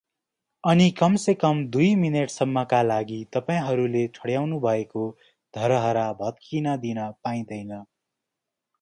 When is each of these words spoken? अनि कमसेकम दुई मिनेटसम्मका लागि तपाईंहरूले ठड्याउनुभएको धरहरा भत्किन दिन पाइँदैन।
अनि 0.63 0.85
कमसेकम 1.01 1.59
दुई 1.75 1.89
मिनेटसम्मका 2.03 2.79
लागि 2.87 3.19
तपाईंहरूले 3.37 4.03
ठड्याउनुभएको 4.17 5.07
धरहरा 5.53 6.09
भत्किन 6.19 6.75
दिन 6.87 7.07
पाइँदैन। 7.27 7.71